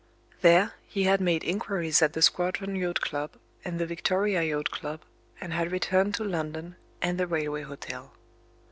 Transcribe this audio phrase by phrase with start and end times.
[0.41, 5.01] There, he had made inquiries at the Squadron Yacht Club, and the Victoria Yacht Club
[5.39, 8.11] and had returned to London, and the railway hotel.